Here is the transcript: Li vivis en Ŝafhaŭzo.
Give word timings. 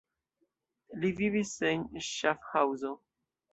Li 1.03 1.11
vivis 1.19 1.53
en 1.73 1.85
Ŝafhaŭzo. 2.09 2.97